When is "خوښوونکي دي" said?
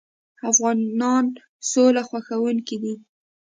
2.09-2.93